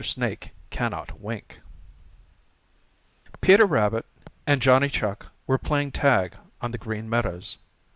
[0.03, 1.61] SNAKE CANNOT WINK
[3.39, 4.07] Peter Rabbit
[4.47, 7.59] and Johnny Chuck were playing tag on the Green Meadows.